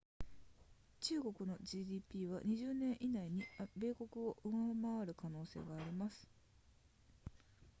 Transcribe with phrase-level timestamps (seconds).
[0.99, 3.43] 中国の gdp は20年以内に
[3.77, 4.49] 米国を上
[4.97, 6.27] 回る可能性があります